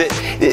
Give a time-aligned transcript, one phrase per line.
[0.00, 0.10] that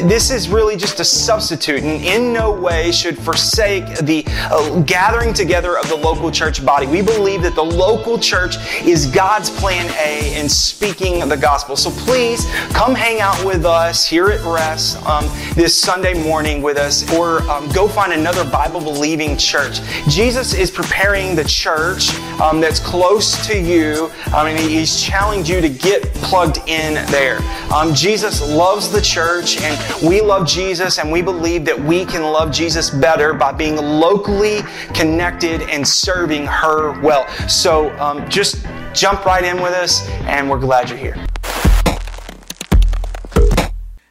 [0.08, 5.32] this is really just a substitute and in no way should forsake the uh, gathering
[5.32, 6.86] together of the local church body.
[6.86, 11.76] We believe that the local church is God's plan A in speaking the gospel.
[11.76, 16.76] So please come hang out with us here at Rest um, this Sunday morning with
[16.76, 19.80] us or um, go find another Bible believing church.
[20.08, 24.10] Jesus is preparing the church um, that's close to you.
[24.26, 27.38] I mean, he's challenged you to get plugged in there.
[27.72, 32.22] Um, Jesus loves the church, and we love Jesus, and we believe that we can
[32.22, 34.62] love Jesus better by being locally
[34.94, 37.28] connected and serving her well.
[37.46, 41.14] So um, just jump right in with us, and we're glad you're here.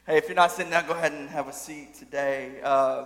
[0.06, 2.60] Hey, if you're not sitting down, go ahead and have a seat today.
[2.64, 3.06] Uh,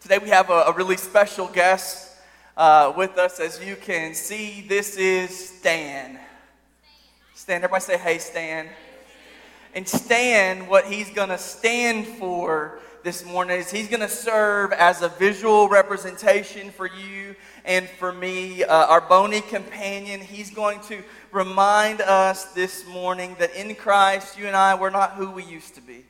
[0.00, 2.16] today we have a, a really special guest
[2.56, 3.38] uh, with us.
[3.38, 6.18] As you can see, this is Stan.
[7.34, 8.68] Stan, everybody say, hey, Stan.
[9.76, 14.72] And stand what he's going to stand for this morning is he's going to serve
[14.72, 20.22] as a visual representation for you and for me, uh, our bony companion.
[20.22, 25.12] He's going to remind us this morning that in Christ, you and I, we're not
[25.12, 26.06] who we used to be.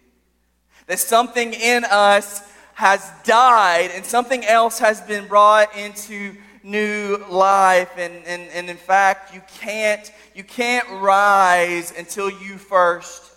[0.87, 7.91] That something in us has died and something else has been brought into new life.
[7.99, 13.33] And, and, and in fact, you can't, you can't rise until you first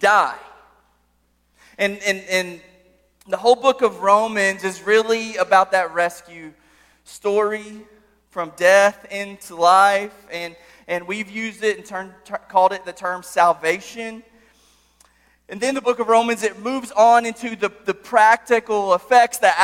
[0.00, 0.38] die.
[1.78, 2.60] And, and, and
[3.28, 6.52] the whole book of Romans is really about that rescue
[7.04, 7.82] story
[8.30, 10.26] from death into life.
[10.32, 10.56] And,
[10.88, 12.12] and we've used it and turned,
[12.48, 14.24] called it the term salvation.
[15.48, 19.58] And then the book of Romans, it moves on into the, the practical effects, the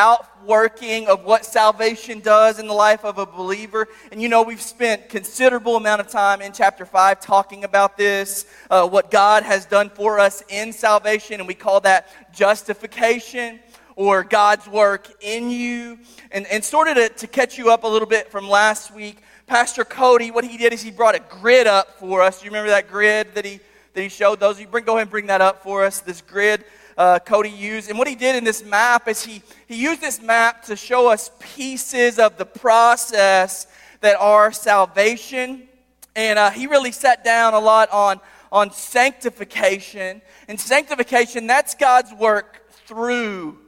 [0.46, 3.88] outworking of what salvation does in the life of a believer.
[4.12, 8.46] And you know, we've spent considerable amount of time in chapter 5 talking about this,
[8.70, 13.58] uh, what God has done for us in salvation, and we call that justification
[13.96, 15.98] or God's work in you.
[16.30, 19.22] And, and sort of to, to catch you up a little bit from last week,
[19.48, 22.38] Pastor Cody, what he did is he brought a grid up for us.
[22.38, 23.58] Do you remember that grid that he
[23.94, 24.60] that he showed those.
[24.60, 27.90] You bring, go ahead and bring that up for us, this grid uh, Cody used.
[27.90, 31.08] And what he did in this map is he, he used this map to show
[31.08, 33.66] us pieces of the process
[34.00, 35.68] that are salvation.
[36.14, 38.20] And uh, he really sat down a lot on,
[38.50, 40.22] on sanctification.
[40.48, 43.58] And sanctification, that's God's work through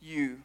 [0.00, 0.38] you.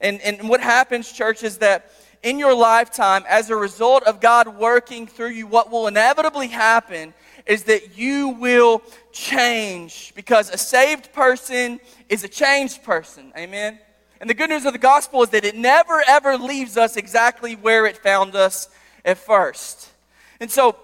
[0.00, 1.90] And, and what happens, church, is that
[2.22, 7.14] in your lifetime, as a result of God working through you, what will inevitably happen
[7.46, 13.32] is that you will change because a saved person is a changed person.
[13.36, 13.78] Amen.
[14.20, 17.54] And the good news of the gospel is that it never ever leaves us exactly
[17.54, 18.68] where it found us
[19.04, 19.90] at first.
[20.40, 20.76] And so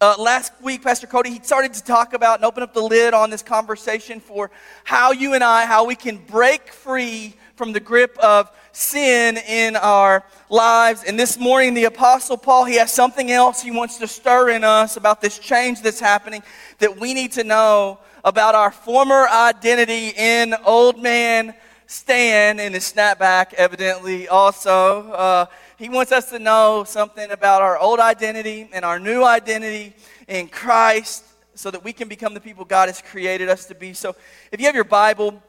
[0.00, 3.14] uh, last week, Pastor Cody, he started to talk about and open up the lid
[3.14, 4.50] on this conversation for
[4.84, 9.74] how you and I, how we can break free from the grip of sin in
[9.74, 11.02] our lives.
[11.04, 14.64] And this morning, the Apostle Paul, he has something else he wants to stir in
[14.64, 16.42] us about this change that's happening
[16.78, 21.54] that we need to know about our former identity in old man
[21.86, 25.10] Stan in his snapback, evidently, also.
[25.12, 25.46] Uh,
[25.78, 29.94] he wants us to know something about our old identity and our new identity
[30.26, 33.94] in Christ so that we can become the people God has created us to be.
[33.94, 34.16] So
[34.50, 35.40] if you have your Bible,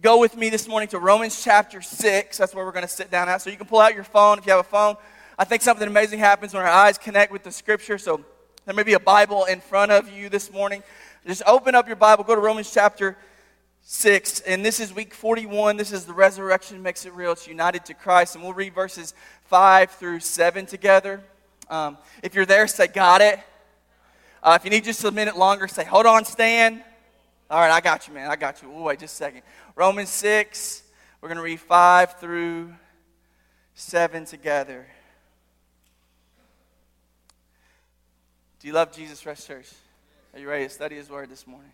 [0.00, 2.38] go with me this morning to Romans chapter 6.
[2.38, 3.42] That's where we're going to sit down at.
[3.42, 4.96] So you can pull out your phone if you have a phone.
[5.38, 7.98] I think something amazing happens when our eyes connect with the scripture.
[7.98, 8.24] So
[8.64, 10.82] there may be a Bible in front of you this morning.
[11.26, 13.18] Just open up your Bible, go to Romans chapter
[13.82, 14.40] 6.
[14.40, 15.76] And this is week 41.
[15.76, 17.32] This is the resurrection makes it real.
[17.32, 18.34] It's united to Christ.
[18.34, 19.14] And we'll read verses
[19.46, 21.20] 5 through 7 together.
[21.68, 23.40] Um, if you're there, say, Got it.
[24.42, 26.82] Uh, if you need just a minute longer, say, Hold on, Stan.
[27.52, 28.30] All right, I got you, man.
[28.30, 28.72] I got you.
[28.74, 29.42] Oh, wait just a second.
[29.76, 30.84] Romans 6,
[31.20, 32.72] we're going to read 5 through
[33.74, 34.86] 7 together.
[38.58, 39.68] Do you love Jesus Rest Church?
[40.32, 41.72] Are you ready to study His Word this morning?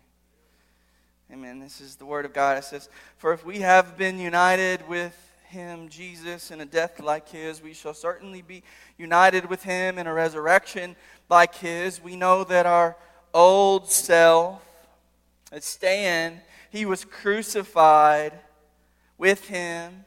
[1.31, 1.61] Amen.
[1.61, 2.57] This is the Word of God.
[2.57, 7.29] It says, For if we have been united with Him, Jesus, in a death like
[7.29, 8.63] His, we shall certainly be
[8.97, 10.97] united with Him in a resurrection
[11.29, 12.03] like His.
[12.03, 12.97] We know that our
[13.33, 14.61] old self,
[15.51, 18.33] That Stan, he was crucified
[19.17, 20.05] with him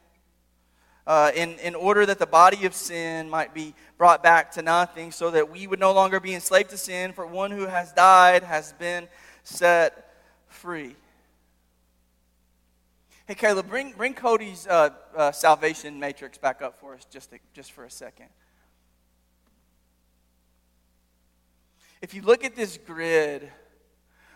[1.05, 5.11] uh, in, in order that the body of sin might be brought back to nothing,
[5.11, 8.43] so that we would no longer be enslaved to sin, for one who has died
[8.43, 9.07] has been
[9.43, 10.13] set
[10.47, 10.95] free.
[13.25, 17.39] Hey, Caleb, bring, bring Cody's uh, uh, salvation matrix back up for us just, to,
[17.53, 18.27] just for a second.
[22.01, 23.49] If you look at this grid,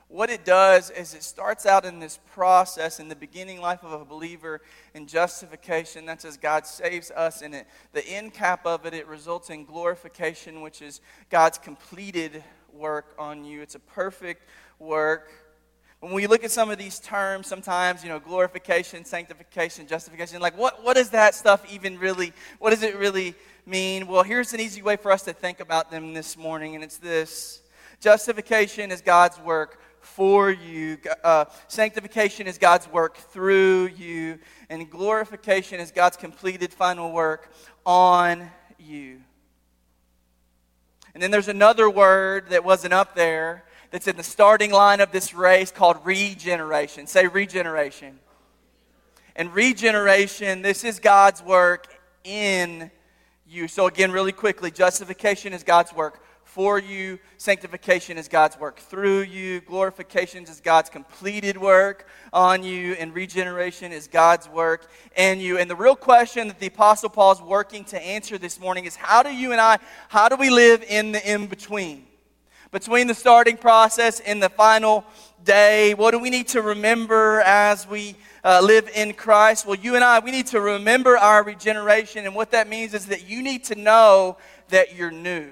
[0.09, 3.92] what it does is it starts out in this process in the beginning life of
[3.92, 4.62] a believer
[4.94, 6.06] in justification.
[6.06, 7.68] That's as God saves us in it.
[7.92, 13.44] The end cap of it, it results in glorification, which is God's completed work on
[13.44, 13.62] you.
[13.62, 14.44] It's a perfect
[14.80, 15.30] work.
[16.00, 20.57] When we look at some of these terms, sometimes, you know, glorification, sanctification, justification, like
[20.57, 24.07] what, what does that stuff even really, what does it really mean?
[24.07, 26.98] Well, here's an easy way for us to think about them this morning, and it's
[26.98, 27.62] this.
[28.00, 29.81] Justification is God's work
[30.13, 30.98] for you.
[31.24, 34.39] Uh, sanctification is God's work through you.
[34.69, 37.51] And glorification is God's completed final work
[37.86, 38.50] on
[38.80, 39.21] you.
[41.13, 45.12] And then there's another word that wasn't up there that's in the starting line of
[45.12, 47.07] this race called regeneration.
[47.07, 48.19] Say regeneration.
[49.36, 51.88] And regeneration, this is God's work
[52.24, 52.92] in
[53.48, 53.68] you.
[53.68, 57.19] So, again, really quickly, justification is God's work for you.
[57.38, 59.61] Sanctification is God's work through you.
[59.61, 62.94] Glorification is God's completed work on you.
[62.94, 65.57] And regeneration is God's work in you.
[65.57, 68.95] And the real question that the Apostle Paul is working to answer this morning is
[68.95, 69.77] how do you and I,
[70.07, 72.05] how do we live in the in between?
[72.71, 75.05] Between the starting process and the final
[75.44, 79.65] day, what do we need to remember as we uh, live in Christ?
[79.65, 82.25] Well, you and I, we need to remember our regeneration.
[82.25, 84.38] And what that means is that you need to know
[84.69, 85.49] that you're new.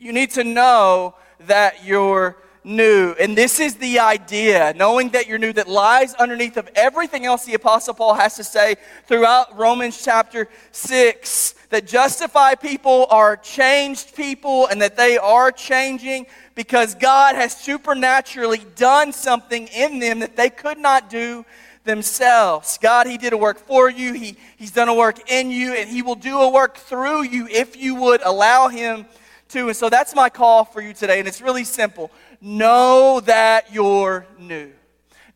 [0.00, 3.14] You need to know that you're new.
[3.20, 7.44] And this is the idea, knowing that you're new, that lies underneath of everything else
[7.44, 8.76] the Apostle Paul has to say
[9.06, 11.54] throughout Romans chapter 6.
[11.68, 18.62] That justified people are changed people and that they are changing because God has supernaturally
[18.74, 21.44] done something in them that they could not do
[21.84, 22.78] themselves.
[22.82, 25.88] God, He did a work for you, he, He's done a work in you, and
[25.88, 29.06] He will do a work through you if you would allow Him
[29.50, 29.68] too.
[29.68, 31.18] And so that's my call for you today.
[31.18, 32.10] And it's really simple
[32.40, 34.72] know that you're new.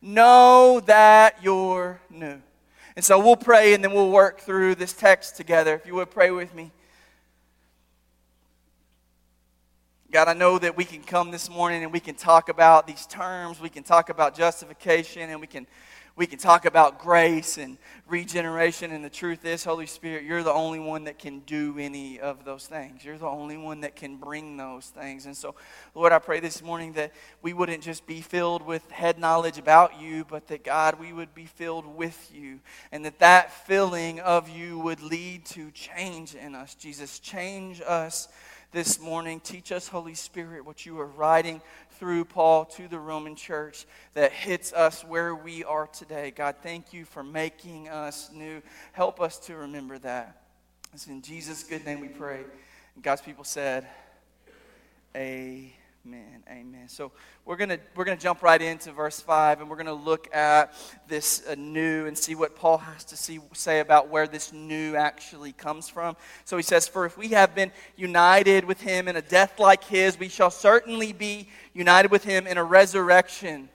[0.01, 2.41] Know that you're new.
[2.95, 5.75] And so we'll pray and then we'll work through this text together.
[5.75, 6.71] If you would pray with me.
[10.11, 13.05] God, I know that we can come this morning and we can talk about these
[13.05, 13.59] terms.
[13.59, 15.67] We can talk about justification and we can
[16.17, 17.77] we can talk about grace and
[18.07, 22.21] regeneration, and the truth is, Holy Spirit, you're the only one that can do any
[22.21, 23.03] of those things.
[23.03, 25.25] You're the only one that can bring those things.
[25.25, 25.55] And so,
[25.93, 29.99] Lord, I pray this morning that we wouldn't just be filled with head knowledge about
[29.99, 32.61] you, but that, God, we would be filled with you,
[32.93, 36.75] and that that filling of you would lead to change in us.
[36.75, 38.29] Jesus, change us
[38.75, 39.39] this morning.
[39.39, 41.61] Teach us, Holy Spirit, what you are writing
[41.91, 43.85] through Paul to the Roman church
[44.15, 46.33] that hits us where we are today.
[46.35, 48.61] God, thank you for making us new.
[48.91, 50.41] Help us to remember that.
[50.93, 52.41] It's in Jesus' good name we pray.
[52.95, 53.87] And God's people said,
[55.15, 55.71] Amen.
[56.07, 56.43] Amen.
[56.47, 56.87] Amen.
[56.87, 57.11] So
[57.45, 60.71] we're gonna we're gonna jump right into verse five, and we're gonna look at
[61.07, 64.95] this uh, new and see what Paul has to see, say about where this new
[64.95, 66.15] actually comes from.
[66.43, 69.83] So he says, "For if we have been united with him in a death like
[69.83, 73.69] his, we shall certainly be united with him in a resurrection."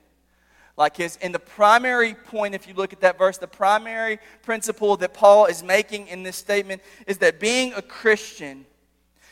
[0.77, 1.19] like his.
[1.21, 5.45] And the primary point, if you look at that verse, the primary principle that Paul
[5.45, 8.65] is making in this statement is that being a Christian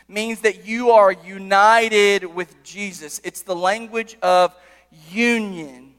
[0.08, 3.20] means that you are united with Jesus.
[3.22, 4.54] It's the language of
[5.10, 5.94] union.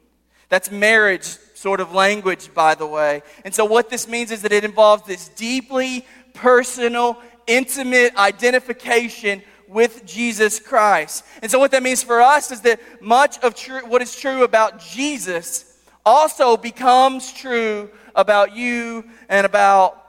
[0.48, 1.24] That's marriage
[1.54, 3.22] sort of language, by the way.
[3.44, 10.04] And so, what this means is that it involves this deeply personal, intimate identification with
[10.04, 11.24] Jesus Christ.
[11.42, 14.42] And so, what that means for us is that much of true, what is true
[14.42, 20.02] about Jesus also becomes true about you and about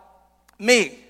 [0.58, 1.01] me.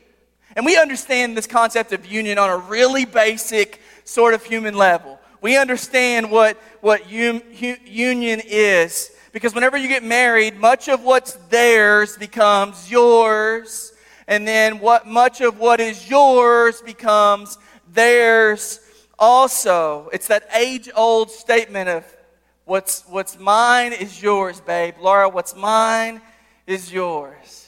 [0.56, 5.20] And we understand this concept of union on a really basic sort of human level.
[5.42, 11.04] We understand what, what um, un, union is because whenever you get married, much of
[11.04, 13.94] what's theirs becomes yours,
[14.28, 17.58] and then what much of what is yours becomes
[17.94, 18.80] theirs
[19.18, 20.10] also.
[20.12, 22.06] It's that age old statement of
[22.66, 24.96] what's, what's mine is yours, babe.
[25.00, 26.22] Laura, what's mine
[26.68, 27.61] is yours.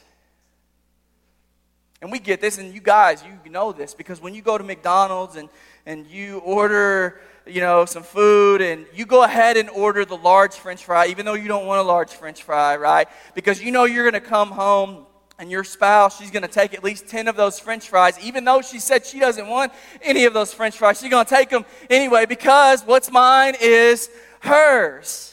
[2.04, 4.64] And we get this, and you guys, you know this, because when you go to
[4.66, 5.48] McDonald's and,
[5.86, 10.54] and you order you know, some food, and you go ahead and order the large
[10.54, 13.08] french fry, even though you don't want a large french fry, right?
[13.36, 15.06] Because you know you're going to come home
[15.40, 18.44] and your spouse, she's going to take at least 10 of those french fries, even
[18.44, 21.00] though she said she doesn't want any of those french fries.
[21.00, 24.10] She's going to take them anyway because what's mine is
[24.42, 25.33] hers.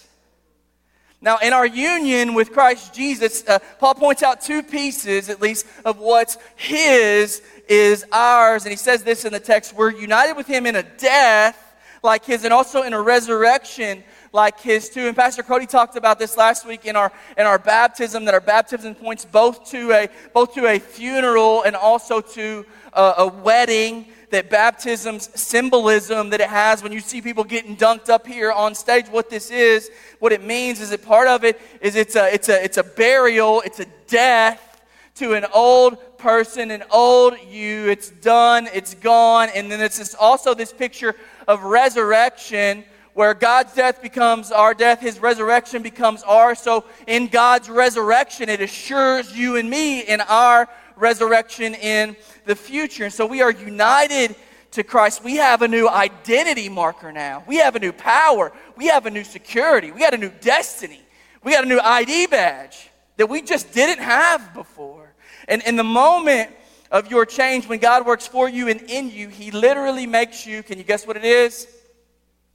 [1.23, 5.67] Now, in our union with Christ Jesus, uh, Paul points out two pieces, at least,
[5.85, 8.65] of what's his is ours.
[8.65, 11.71] And he says this in the text We're united with him in a death
[12.03, 15.07] like his and also in a resurrection like his too.
[15.07, 18.41] And Pastor Cody talked about this last week in our in our baptism that our
[18.41, 24.07] baptism points both to a both to a funeral and also to a, a wedding
[24.31, 28.75] that baptism's symbolism that it has when you see people getting dunked up here on
[28.75, 32.33] stage what this is what it means is that part of it is it's a
[32.33, 34.83] it's a it's a burial it's a death
[35.15, 40.15] to an old person an old you it's done it's gone and then it's this,
[40.15, 41.15] also this picture
[41.49, 42.85] of resurrection
[43.15, 46.61] where God's death becomes our death, his resurrection becomes ours.
[46.61, 50.69] So in God's resurrection, it assures you and me in our
[51.01, 53.05] resurrection in the future.
[53.05, 54.37] And so we are united
[54.73, 55.25] to Christ.
[55.25, 57.43] We have a new identity marker now.
[57.47, 58.53] We have a new power.
[58.77, 59.91] We have a new security.
[59.91, 61.01] We got a new destiny.
[61.43, 65.15] We got a new ID badge that we just didn't have before.
[65.49, 66.51] And in the moment
[66.91, 70.63] of your change, when God works for you and in you, He literally makes you,
[70.63, 71.67] can you guess what it is?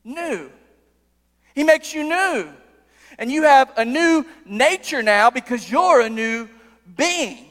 [0.04, 0.52] New.
[1.54, 2.50] He makes you new.
[3.18, 6.50] And you have a new nature now because you're a new
[6.98, 7.46] being.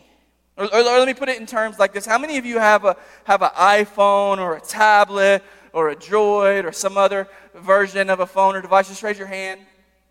[0.57, 2.07] Or, or, or, let me put it in terms like this.
[2.07, 5.43] How many of you have a have an iPhone or a tablet
[5.73, 8.89] or a Droid or some other version of a phone or device?
[8.89, 9.61] Just raise your hand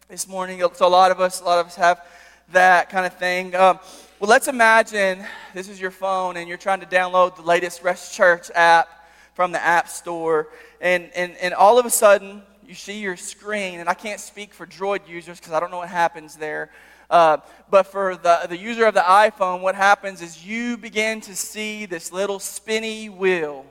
[0.10, 0.62] this morning.
[0.74, 2.06] So a lot of us, a lot of us have
[2.52, 3.56] that kind of thing.
[3.56, 3.80] Um,
[4.20, 8.14] well, let's imagine this is your phone and you're trying to download the latest Rest
[8.14, 8.90] Church app
[9.36, 10.50] from the App Store,
[10.82, 14.54] and and and all of a sudden you see your screen, and I can't speak
[14.54, 16.70] for Droid users because I don't know what happens there.
[17.10, 17.38] Uh,
[17.70, 21.86] but for the, the user of the iPhone, what happens is you begin to see
[21.86, 23.66] this little spinny wheel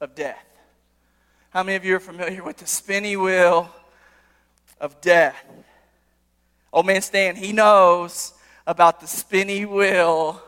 [0.00, 0.44] of death.
[1.50, 3.68] How many of you are familiar with the spinny wheel
[4.80, 5.36] of death?
[6.72, 8.34] Old man Stan, he knows
[8.66, 10.42] about the spinny wheel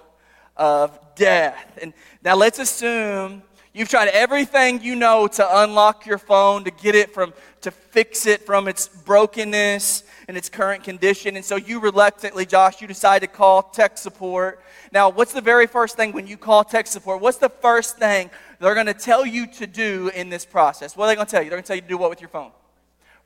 [0.57, 1.79] of death.
[1.81, 1.93] And
[2.25, 3.43] now let's assume
[3.77, 8.27] you've tried everything you know to unlock your phone, to get it from, to fix
[8.27, 11.37] it from its brokenness and its current condition.
[11.37, 14.63] And so you reluctantly, Josh, you decide to call tech support.
[14.93, 17.21] Now, what's the very first thing when you call tech support?
[17.21, 18.31] What's the first thing
[18.61, 20.97] they're going to tell you to do in this process?
[20.97, 21.51] What are they going to tell you?
[21.51, 22.53] They're going to tell you to do what with your phone?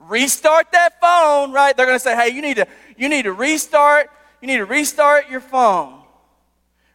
[0.01, 1.77] Restart that phone, right?
[1.77, 2.67] They're going to say, hey, you need to,
[2.97, 6.00] you need to restart, you need to restart your phone.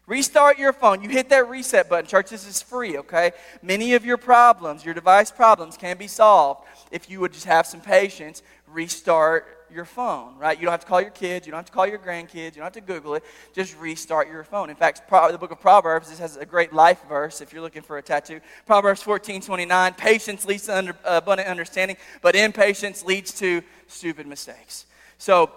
[0.07, 1.01] Restart your phone.
[1.01, 2.05] You hit that reset button.
[2.05, 3.31] Church, this is free, okay?
[3.63, 7.65] Many of your problems, your device problems, can be solved if you would just have
[7.65, 10.57] some patience, restart your phone, right?
[10.57, 12.61] You don't have to call your kids, you don't have to call your grandkids, you
[12.61, 13.23] don't have to Google it.
[13.53, 14.69] Just restart your phone.
[14.69, 17.81] In fact, the book of Proverbs, this has a great life verse if you're looking
[17.81, 18.41] for a tattoo.
[18.65, 24.85] Proverbs 14 29, patience leads to under, abundant understanding, but impatience leads to stupid mistakes.
[25.17, 25.51] So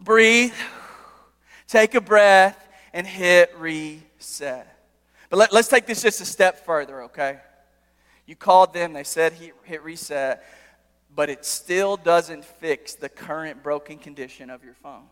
[0.00, 0.54] breathe,
[1.68, 2.61] take a breath,
[2.92, 4.78] and hit reset.
[5.30, 7.38] But let, us take this just a step further, okay?
[8.26, 10.44] You called them, they said hit reset
[11.14, 15.04] but it still doesn't fix the current broken condition of your phone.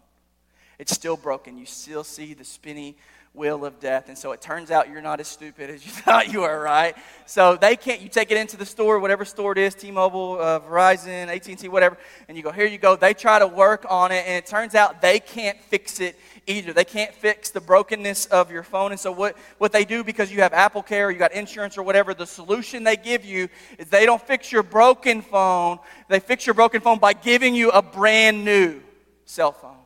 [0.79, 1.59] It's still broken.
[1.59, 2.97] You still see the spinny
[3.33, 4.09] wheel of death.
[4.09, 6.97] And so it turns out you're not as stupid as you thought you were, right?
[7.27, 10.61] So they can't, you take it into the store, whatever store it is, T-Mobile, uh,
[10.61, 11.97] Verizon, AT&T, whatever,
[12.29, 12.97] and you go, here you go.
[12.97, 16.73] They try to work on it, and it turns out they can't fix it either.
[16.73, 18.91] They can't fix the brokenness of your phone.
[18.91, 21.79] And so, what, what they do, because you have Apple Care or you got insurance
[21.79, 25.79] or whatever, the solution they give you is they don't fix your broken phone.
[26.09, 28.81] They fix your broken phone by giving you a brand new
[29.25, 29.77] cell phone.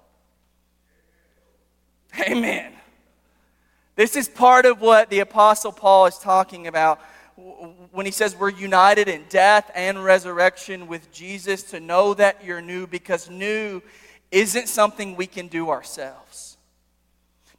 [2.21, 2.73] Amen.
[3.97, 7.01] This is part of what the Apostle Paul is talking about
[7.93, 12.61] when he says we're united in death and resurrection with Jesus to know that you're
[12.61, 13.83] new because new
[14.31, 16.57] isn't something we can do ourselves.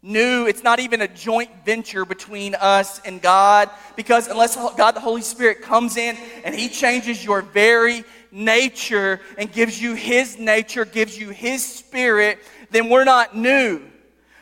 [0.02, 5.00] New, it's not even a joint venture between us and God because unless God the
[5.00, 10.86] Holy Spirit comes in and He changes your very nature and gives you His nature,
[10.86, 12.40] gives you His spirit,
[12.72, 13.82] then we're not new.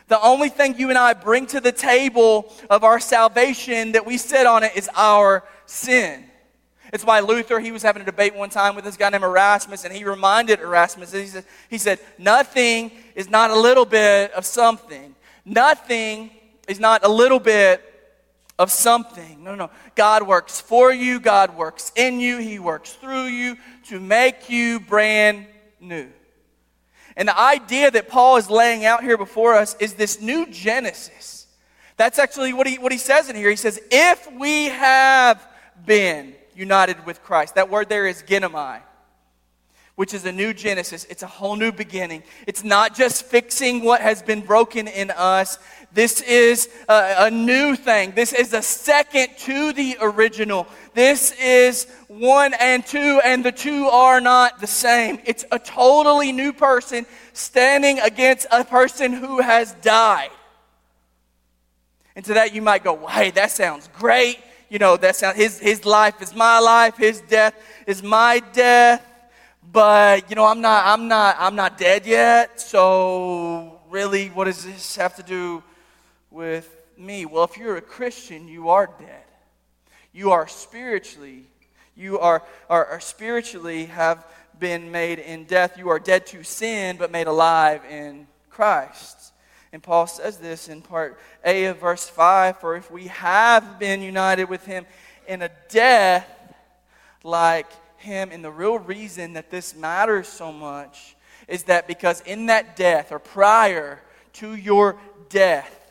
[0.08, 4.18] The only thing you and I bring to the table of our salvation that we
[4.18, 6.24] sit on it is our sin.
[6.92, 9.84] It's why Luther, he was having a debate one time with this guy named Erasmus,
[9.84, 14.44] and he reminded Erasmus, he said, he said, Nothing is not a little bit of
[14.44, 15.14] something.
[15.44, 16.30] Nothing
[16.68, 17.82] is not a little bit
[18.58, 19.42] of something.
[19.42, 19.70] No, no, no.
[19.94, 23.56] God works for you, God works in you, He works through you
[23.88, 25.46] to make you brand
[25.80, 26.08] new.
[27.16, 31.46] And the idea that Paul is laying out here before us is this new Genesis.
[31.96, 33.50] That's actually what he, what he says in here.
[33.50, 35.46] He says, if we have
[35.86, 38.80] been united with Christ, that word there is ginomai
[39.96, 41.06] which is a new Genesis.
[41.08, 42.24] It's a whole new beginning.
[42.46, 45.58] It's not just fixing what has been broken in us.
[45.92, 48.12] This is a, a, new thing.
[48.16, 50.66] This is a second to the original.
[50.94, 55.20] This is one and two, and the two are not the same.
[55.24, 60.30] It's a totally new person standing against a person who has died.
[62.16, 64.38] And to that you might go, well, hey, that sounds great.
[64.68, 67.54] You know, that sounds his his life is my life, his death
[67.86, 69.13] is my death
[69.72, 72.60] but you know i'm not i'm not i'm not dead yet.
[72.60, 75.62] So really what does this have to do
[76.30, 76.68] with
[76.98, 77.26] me?
[77.26, 79.24] Well if you're a christian you are dead.
[80.12, 81.46] You are spiritually
[81.96, 84.26] you are, are, are spiritually have
[84.58, 85.78] been made in death.
[85.78, 89.32] You are dead to sin but made alive in christ.
[89.72, 94.02] And paul says this in part a of verse 5 for if we have been
[94.02, 94.86] united with him
[95.26, 96.28] in a death
[97.24, 97.66] like
[98.04, 98.30] him.
[98.32, 101.16] And the real reason that this matters so much
[101.48, 104.00] is that because in that death, or prior
[104.34, 104.96] to your
[105.28, 105.83] death,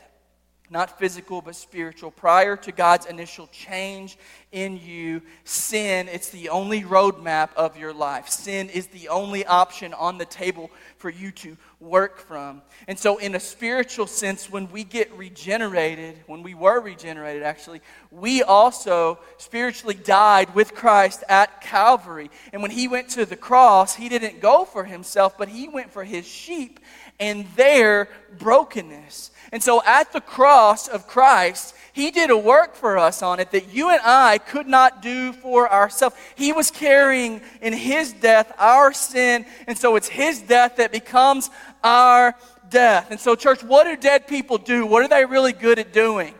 [0.70, 4.16] not physical but spiritual, prior to God's initial change
[4.50, 8.28] in you, sin, it's the only roadmap of your life.
[8.28, 12.62] Sin is the only option on the table for you to work from.
[12.88, 17.82] And so, in a spiritual sense, when we get regenerated, when we were regenerated actually,
[18.10, 22.30] we also spiritually died with Christ at Calvary.
[22.52, 25.92] And when he went to the cross, he didn't go for himself, but he went
[25.92, 26.80] for his sheep
[27.20, 29.30] and their brokenness.
[29.54, 33.52] And so, at the cross of Christ, he did a work for us on it
[33.52, 36.16] that you and I could not do for ourselves.
[36.34, 41.50] He was carrying in his death our sin, and so it's his death that becomes
[41.84, 42.34] our
[42.68, 43.12] death.
[43.12, 44.86] And so, church, what do dead people do?
[44.86, 46.34] What are they really good at doing?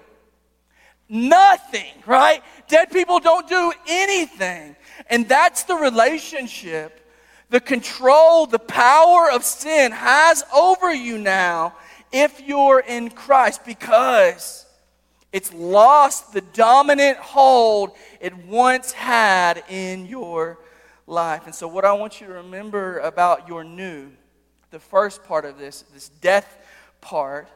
[1.08, 2.42] Nothing, right?
[2.66, 4.74] Dead people don't do anything.
[5.08, 7.08] And that's the relationship,
[7.48, 11.74] the control, the power of sin has over you now
[12.14, 14.64] if you're in Christ because
[15.32, 20.60] it's lost the dominant hold it once had in your
[21.08, 21.46] life.
[21.46, 24.12] And so, what I want you to remember about your new,
[24.70, 26.46] the first part of this, this death
[27.00, 27.48] part,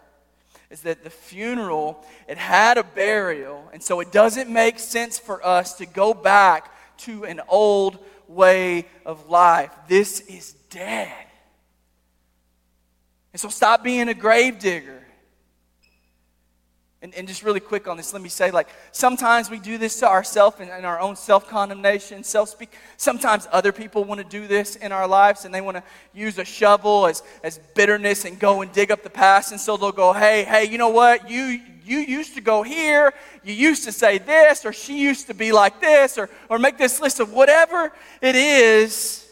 [0.71, 3.71] is that the funeral, it had a burial.
[3.73, 8.87] And so, it doesn't make sense for us to go back to an old way
[9.07, 9.71] of life.
[9.87, 11.28] This is dead.
[13.33, 14.99] And so, stop being a gravedigger.
[17.01, 20.01] And, and just really quick on this, let me say, like, sometimes we do this
[20.01, 22.73] to ourselves and, and our own self condemnation, self speak.
[22.97, 26.39] Sometimes other people want to do this in our lives and they want to use
[26.39, 29.53] a shovel as, as bitterness and go and dig up the past.
[29.53, 31.31] And so they'll go, hey, hey, you know what?
[31.31, 33.15] You, you used to go here,
[33.45, 36.79] you used to say this, or she used to be like this, or, or make
[36.79, 39.28] this list of whatever it is.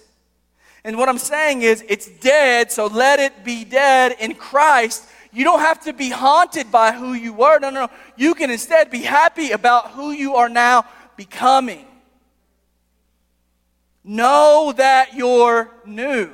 [0.87, 5.05] And what I'm saying is, it's dead, so let it be dead in Christ
[5.37, 7.59] you don't have to be haunted by who you were.
[7.59, 7.91] No, no, no.
[8.17, 11.85] You can instead be happy about who you are now becoming.
[14.03, 16.31] Know that you're new.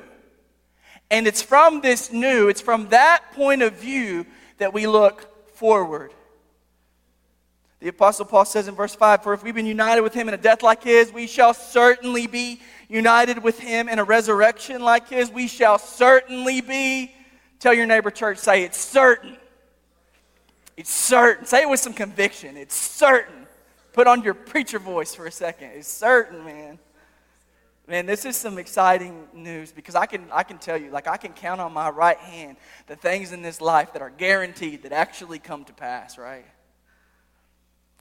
[1.11, 4.25] And it's from this new, it's from that point of view
[4.57, 6.13] that we look forward.
[7.83, 10.33] The Apostle Paul says in verse 5 For if we've been united with him in
[10.33, 15.09] a death like his, we shall certainly be united with him in a resurrection like
[15.09, 15.29] his.
[15.29, 17.13] We shall certainly be
[17.63, 19.37] Tell your neighbor, church, say it's certain.
[20.75, 21.45] It's certain.
[21.45, 22.57] Say it with some conviction.
[22.57, 23.47] It's certain.
[23.93, 25.69] Put on your preacher voice for a second.
[25.69, 26.77] It's certain, man.
[27.87, 31.15] Man, this is some exciting news because I can, I can tell you, like, I
[31.15, 34.91] can count on my right hand the things in this life that are guaranteed that
[34.91, 36.43] actually come to pass, right?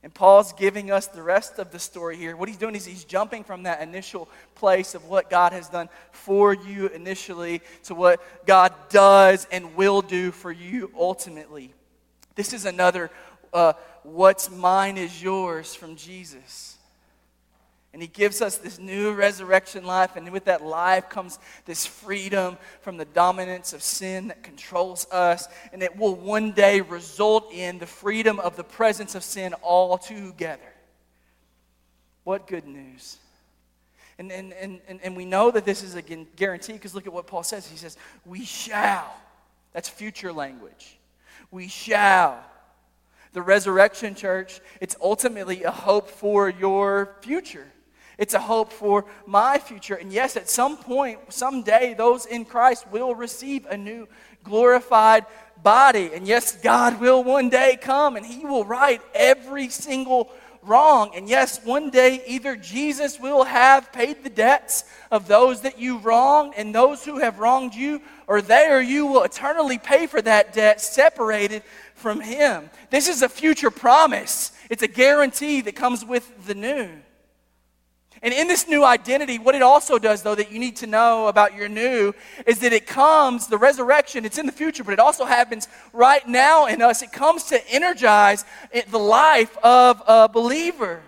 [0.02, 2.36] And Paul's giving us the rest of the story here.
[2.36, 5.88] What he's doing is he's jumping from that initial place of what God has done
[6.10, 11.72] for you initially to what God does and will do for you ultimately.
[12.34, 13.10] This is another
[13.52, 16.71] uh, what's mine is yours from Jesus.
[17.92, 20.16] And he gives us this new resurrection life.
[20.16, 25.46] And with that life comes this freedom from the dominance of sin that controls us.
[25.72, 29.98] And it will one day result in the freedom of the presence of sin all
[29.98, 30.62] together.
[32.24, 33.18] What good news.
[34.18, 37.26] And, and, and, and, we know that this is a guarantee because look at what
[37.26, 37.66] Paul says.
[37.66, 39.12] He says, We shall.
[39.72, 40.98] That's future language.
[41.50, 42.38] We shall.
[43.32, 47.66] The resurrection church, it's ultimately a hope for your future.
[48.18, 49.94] It's a hope for my future.
[49.94, 54.06] And yes, at some point, someday, those in Christ will receive a new
[54.44, 55.26] glorified
[55.62, 56.10] body.
[56.12, 60.30] And yes, God will one day come and He will right every single
[60.62, 61.12] wrong.
[61.14, 65.98] And yes, one day either Jesus will have paid the debts of those that you
[65.98, 70.22] wronged and those who have wronged you, or they or you will eternally pay for
[70.22, 71.62] that debt separated
[71.94, 72.70] from Him.
[72.90, 76.88] This is a future promise, it's a guarantee that comes with the new.
[78.24, 81.26] And in this new identity, what it also does, though, that you need to know
[81.26, 82.14] about your new
[82.46, 86.26] is that it comes, the resurrection, it's in the future, but it also happens right
[86.28, 87.02] now in us.
[87.02, 88.44] It comes to energize
[88.88, 91.02] the life of a believer.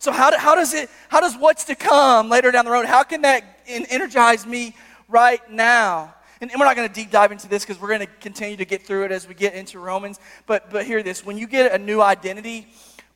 [0.00, 2.86] So, how, do, how does it, how does what's to come later down the road,
[2.86, 4.74] how can that energize me
[5.08, 6.12] right now?
[6.40, 8.56] And, and we're not going to deep dive into this because we're going to continue
[8.56, 10.18] to get through it as we get into Romans.
[10.46, 12.66] But, but hear this when you get a new identity,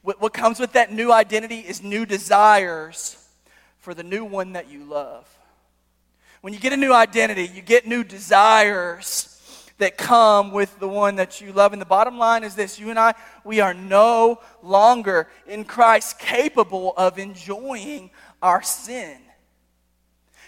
[0.02, 3.16] what, what comes with that new identity is new desires
[3.78, 5.28] for the new one that you love.
[6.40, 9.26] When you get a new identity, you get new desires
[9.78, 11.72] that come with the one that you love.
[11.72, 16.18] And the bottom line is this you and I, we are no longer in Christ
[16.18, 18.10] capable of enjoying
[18.42, 19.18] our sin.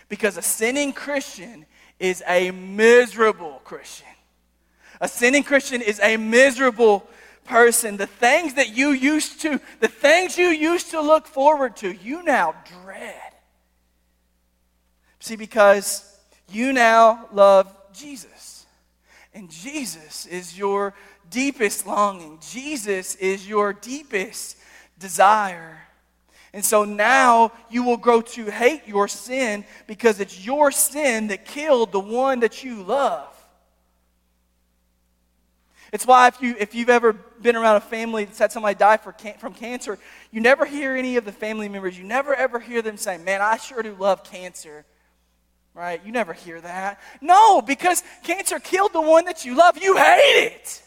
[0.09, 1.67] Because a sinning Christian
[1.99, 4.07] is a miserable Christian.
[5.01, 7.07] A sinning Christian is a miserable
[7.45, 11.93] person, the things that you used to, the things you used to look forward to,
[11.93, 13.15] you now dread.
[15.21, 16.05] See, because
[16.51, 18.67] you now love Jesus.
[19.35, 20.95] And Jesus is your
[21.31, 24.57] deepest longing, Jesus is your deepest
[24.99, 25.79] desire.
[26.55, 31.47] And so now you will grow to hate your sin because it's your sin that
[31.47, 33.32] killed the one that you love.
[35.93, 38.97] It's why if, you, if you've ever been around a family that's had somebody die
[38.97, 39.99] can- from cancer,
[40.31, 43.43] you never hear any of the family members, you never ever hear them say, Man,
[43.43, 44.87] I sure do love cancer.
[45.75, 46.05] Right?
[46.05, 47.01] You never hear that.
[47.21, 49.79] No, because cancer killed the one that you love.
[49.83, 50.83] You hate it.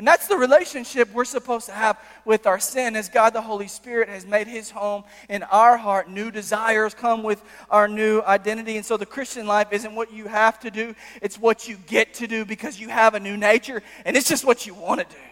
[0.00, 3.68] And that's the relationship we're supposed to have with our sin as God the Holy
[3.68, 6.08] Spirit has made his home in our heart.
[6.08, 8.78] New desires come with our new identity.
[8.78, 12.14] And so the Christian life isn't what you have to do, it's what you get
[12.14, 15.14] to do because you have a new nature and it's just what you want to
[15.14, 15.22] do.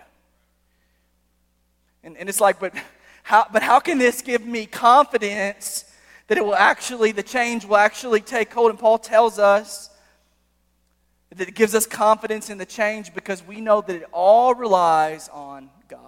[2.05, 2.75] And, and it's like, but
[3.23, 5.87] how, but how can this give me confidence
[6.27, 8.69] that it will actually, the change will actually take hold?
[8.69, 9.89] And Paul tells us
[11.35, 15.71] that gives us confidence in the change because we know that it all relies on
[15.89, 16.01] God.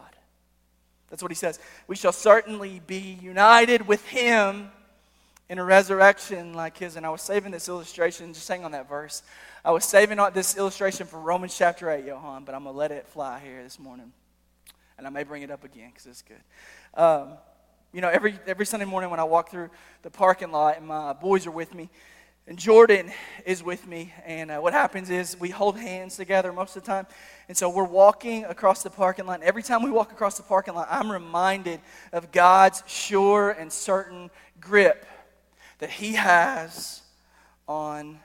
[1.11, 1.59] That's what he says.
[1.87, 4.71] We shall certainly be united with him
[5.51, 6.97] in a resurrection like his.
[6.97, 9.23] And I was saving this illustration, just hang on that verse.
[9.65, 12.93] I was saving this illustration for Romans chapter 8, Johan, but I'm going to let
[12.93, 14.13] it fly here this morning.
[14.97, 16.41] And I may bring it up again because it's good.
[16.95, 17.33] Um,
[17.93, 19.71] you know, every, every Sunday morning when I walk through
[20.03, 21.91] the parking lot and my boys are with me,
[22.51, 23.13] and Jordan
[23.47, 24.13] is with me.
[24.27, 27.07] And uh, what happens is we hold hands together most of the time.
[27.47, 29.41] And so we're walking across the parking lot.
[29.41, 31.81] Every time we walk across the parking lot, I'm reminded
[32.13, 35.07] of God's sure and certain grip
[35.79, 37.03] that He has
[37.69, 38.19] on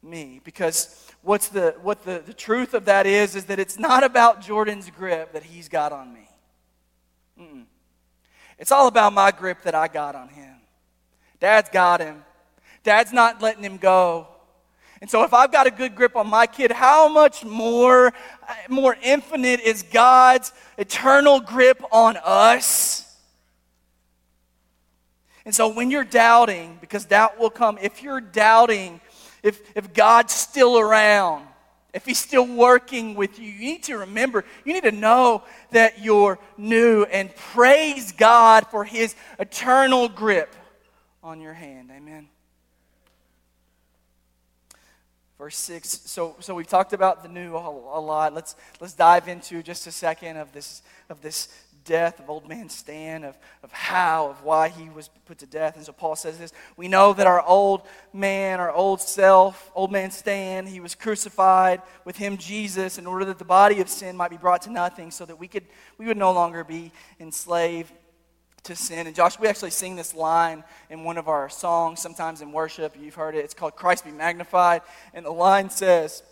[0.00, 0.40] me.
[0.44, 4.42] Because what's the, what the, the truth of that is, is that it's not about
[4.42, 6.28] Jordan's grip that He's got on me.
[7.36, 7.64] Mm-mm.
[8.60, 10.54] It's all about my grip that I got on Him.
[11.40, 12.22] Dad's got him.
[12.86, 14.28] Dad's not letting him go.
[15.00, 18.14] And so if I've got a good grip on my kid, how much more
[18.68, 23.02] more infinite is God's eternal grip on us?
[25.44, 29.00] And so when you're doubting, because doubt will come, if you're doubting
[29.42, 31.46] if, if God's still around,
[31.92, 36.02] if He's still working with you, you need to remember, you need to know that
[36.02, 40.54] you're new and praise God for His eternal grip
[41.22, 41.90] on your hand.
[41.96, 42.28] Amen.
[45.38, 45.88] Verse 6.
[46.06, 48.32] So, so we've talked about the new a, a lot.
[48.32, 51.48] Let's, let's dive into just a second of this, of this
[51.86, 55.76] death of old man Stan, of, of how, of why he was put to death.
[55.76, 59.90] And so Paul says this We know that our old man, our old self, old
[59.90, 64.16] man Stan, he was crucified with him, Jesus, in order that the body of sin
[64.16, 65.64] might be brought to nothing, so that we, could,
[65.96, 67.92] we would no longer be enslaved
[68.66, 69.06] to sin.
[69.06, 72.96] And Josh, we actually sing this line in one of our songs, sometimes in worship.
[73.00, 73.44] You've heard it.
[73.44, 74.82] It's called Christ Be Magnified.
[75.14, 76.22] And the line says,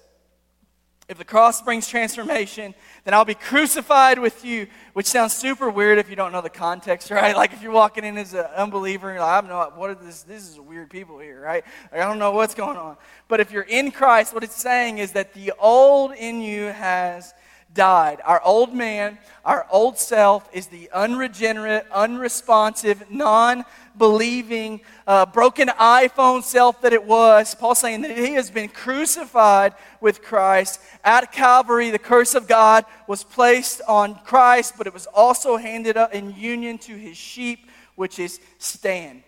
[1.08, 5.98] If the cross brings transformation, then I'll be crucified with you, which sounds super weird
[5.98, 7.36] if you don't know the context, right?
[7.36, 9.96] Like if you're walking in as an unbeliever you're like, I don't know, what is
[9.98, 10.22] this?
[10.22, 11.64] This is weird people here, right?
[11.92, 12.96] Like, I don't know what's going on.
[13.28, 17.32] But if you're in Christ, what it's saying is that the old in you has
[17.74, 18.20] died.
[18.24, 23.64] Our old man, our old self, is the unregenerate, unresponsive, non
[23.96, 27.54] believing, uh, broken iPhone self that it was.
[27.54, 30.80] Paul saying that he has been crucified with Christ.
[31.04, 35.96] At Calvary, the curse of God was placed on Christ, but it was also handed
[35.96, 39.22] up in union to his sheep, which is Stan.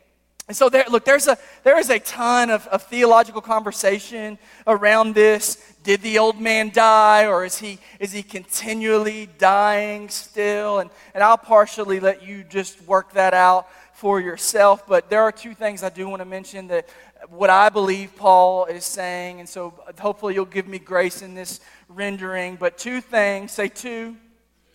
[0.48, 5.14] And so there, look, there's a, there is a ton of, of theological conversation around
[5.14, 5.74] this.
[5.82, 10.78] Did the old man die, or is he, is he continually dying still?
[10.78, 14.87] And, and I'll partially let you just work that out for yourself.
[14.87, 16.88] But there are two things I do want to mention that
[17.28, 19.40] what I believe Paul is saying.
[19.40, 22.54] And so hopefully you'll give me grace in this rendering.
[22.54, 24.16] But two things, say two,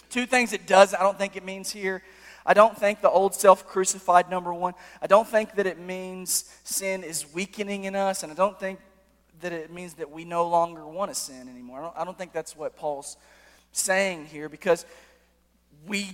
[0.09, 2.03] two things it does, I don't think it means here.
[2.45, 4.73] I don't think the old self crucified, number one.
[5.01, 8.79] I don't think that it means sin is weakening in us, and I don't think
[9.41, 11.79] that it means that we no longer want to sin anymore.
[11.79, 13.17] I don't, I don't think that's what Paul's
[13.71, 14.85] saying here because
[15.87, 16.09] we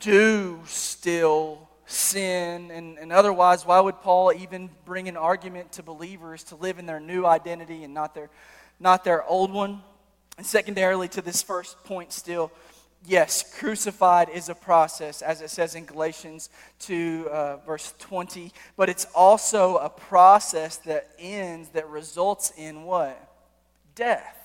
[0.00, 6.44] do still sin, and, and otherwise, why would Paul even bring an argument to believers
[6.44, 8.30] to live in their new identity and not their,
[8.80, 9.82] not their old one?
[10.38, 12.50] And secondarily, to this first point, still,
[13.06, 18.88] yes, crucified is a process, as it says in Galatians 2, uh, verse 20, but
[18.88, 23.28] it's also a process that ends, that results in what?
[23.94, 24.38] Death.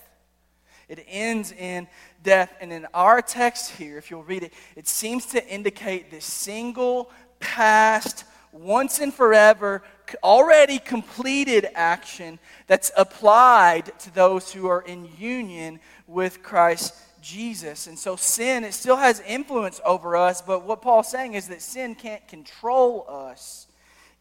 [0.90, 1.88] It ends in
[2.24, 2.54] death.
[2.62, 7.12] And in our text here, if you'll read it, it seems to indicate this single,
[7.40, 9.84] past, once and forever,
[10.24, 16.96] already completed action that's applied to those who are in union with Christ
[17.28, 17.88] Jesus.
[17.88, 21.62] And so sin, it still has influence over us, but what Paul's saying is that
[21.62, 23.68] sin can't control us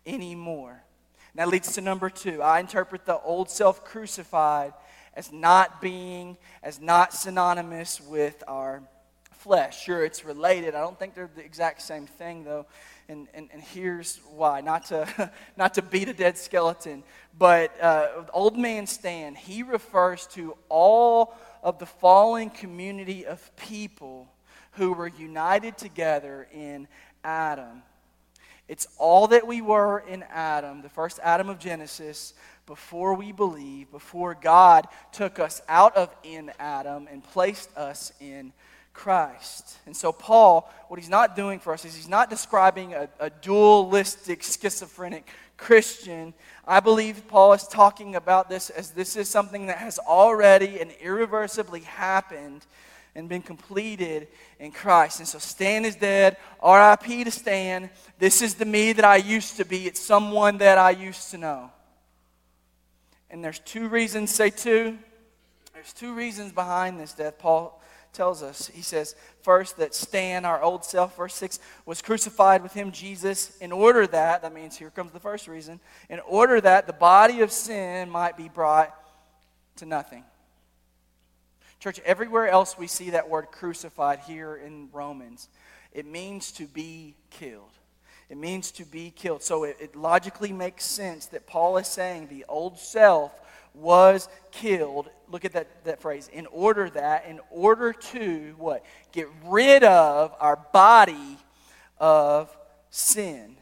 [0.04, 0.82] anymore.
[1.32, 2.42] And that leads to number two.
[2.42, 4.72] I interpret the old self crucified
[5.14, 8.82] as not being, as not synonymous with our
[9.30, 9.84] flesh.
[9.84, 10.74] Sure, it's related.
[10.74, 12.66] I don't think they're the exact same thing, though.
[13.08, 17.04] And, and, and here's why not to, not to beat a dead skeleton,
[17.38, 24.28] but uh, old man Stan, he refers to all of the fallen community of people
[24.74, 26.86] who were united together in
[27.24, 27.82] Adam.
[28.68, 32.34] It's all that we were in Adam, the first Adam of Genesis,
[32.66, 38.52] before we believe, before God took us out of in Adam and placed us in
[38.92, 39.76] Christ.
[39.86, 43.28] And so, Paul, what he's not doing for us is he's not describing a, a
[43.28, 46.32] dualistic, schizophrenic Christian.
[46.66, 50.90] I believe Paul is talking about this as this is something that has already and
[51.00, 52.66] irreversibly happened
[53.14, 55.20] and been completed in Christ.
[55.20, 56.36] And so Stan is dead.
[56.62, 57.88] RIP to Stan.
[58.18, 59.86] This is the me that I used to be.
[59.86, 61.70] It's someone that I used to know.
[63.30, 64.98] And there's two reasons, say two.
[65.72, 67.38] There's two reasons behind this death.
[67.38, 67.80] Paul
[68.16, 68.68] tells us.
[68.68, 73.56] He says, first, that Stan, our old self, verse 6, was crucified with him, Jesus,
[73.58, 77.42] in order that, that means here comes the first reason, in order that the body
[77.42, 78.94] of sin might be brought
[79.76, 80.24] to nothing.
[81.78, 85.48] Church, everywhere else we see that word crucified here in Romans,
[85.92, 87.70] it means to be killed.
[88.28, 89.42] It means to be killed.
[89.42, 93.32] So it, it logically makes sense that Paul is saying the old self
[93.76, 95.08] was killed.
[95.28, 96.28] Look at that, that phrase.
[96.32, 98.84] In order that, in order to what?
[99.12, 101.38] Get rid of our body
[101.98, 102.56] of
[102.90, 103.56] sin.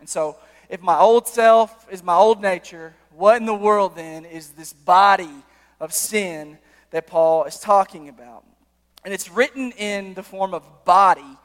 [0.00, 0.36] And so,
[0.68, 4.72] if my old self is my old nature, what in the world then is this
[4.72, 5.30] body
[5.80, 6.58] of sin
[6.90, 8.44] that Paul is talking about?
[9.04, 11.36] And it's written in the form of body,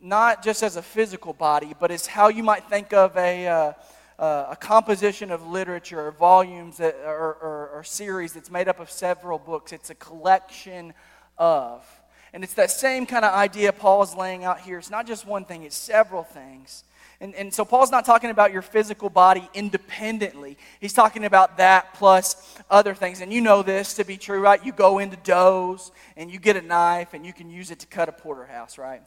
[0.00, 3.46] not just as a physical body, but as how you might think of a.
[3.46, 3.72] Uh,
[4.22, 8.78] uh, a composition of literature or volumes that, or, or, or series that's made up
[8.78, 9.72] of several books.
[9.72, 10.94] It's a collection
[11.38, 11.84] of.
[12.32, 14.78] And it's that same kind of idea Paul is laying out here.
[14.78, 16.84] It's not just one thing, it's several things.
[17.20, 20.56] And, and so Paul's not talking about your physical body independently.
[20.80, 23.20] He's talking about that plus other things.
[23.20, 24.64] And you know this to be true, right?
[24.64, 27.88] You go into Doe's and you get a knife and you can use it to
[27.88, 29.02] cut a porterhouse, right?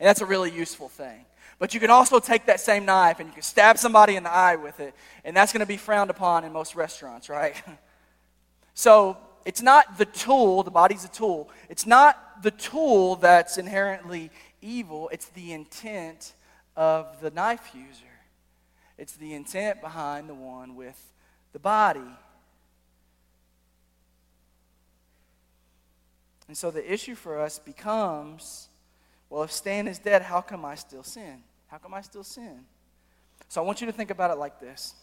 [0.00, 1.24] And that's a really useful thing.
[1.58, 4.30] But you can also take that same knife and you can stab somebody in the
[4.30, 7.60] eye with it, and that's going to be frowned upon in most restaurants, right?
[8.74, 11.50] so it's not the tool, the body's a tool.
[11.68, 14.30] It's not the tool that's inherently
[14.62, 16.34] evil, it's the intent
[16.76, 18.04] of the knife user.
[18.96, 21.12] It's the intent behind the one with
[21.52, 22.00] the body.
[26.48, 28.67] And so the issue for us becomes
[29.30, 31.42] well, if Stan is dead, how come I still sin?
[31.68, 32.64] How come I still sin?
[33.48, 34.94] So I want you to think about it like this.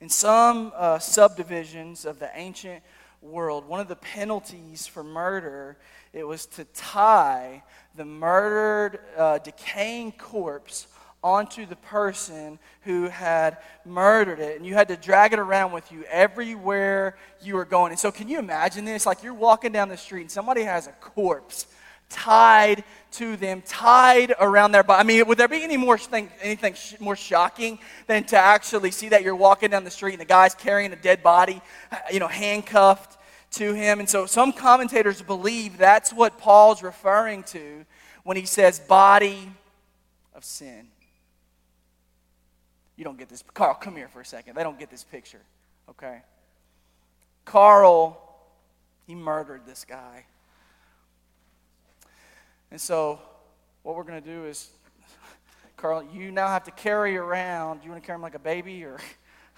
[0.00, 2.82] In some uh, subdivisions of the ancient
[3.20, 3.66] world.
[3.66, 5.76] One of the penalties for murder,
[6.12, 7.62] it was to tie
[7.94, 10.86] the murdered, uh, decaying corpse
[11.22, 14.56] onto the person who had murdered it.
[14.56, 17.90] And you had to drag it around with you everywhere you were going.
[17.90, 19.04] And so, can you imagine this?
[19.04, 21.66] Like you're walking down the street and somebody has a corpse
[22.08, 25.00] tied to them, tied around their body.
[25.00, 28.90] I mean, would there be any more thing, anything sh- more shocking than to actually
[28.90, 31.60] see that you're walking down the street and the guy's carrying a dead body,
[32.12, 33.18] you know, handcuffed
[33.52, 34.00] to him?
[34.00, 37.84] And so some commentators believe that's what Paul's referring to
[38.24, 39.50] when he says body
[40.34, 40.88] of sin.
[42.96, 43.44] You don't get this.
[43.54, 44.56] Carl, come here for a second.
[44.56, 45.40] They don't get this picture,
[45.88, 46.22] okay?
[47.44, 48.20] Carl,
[49.06, 50.26] he murdered this guy.
[52.70, 53.18] And so,
[53.82, 54.68] what we're going to do is,
[55.76, 57.78] Carl, you now have to carry around.
[57.78, 58.98] Do you want to carry him like a baby or?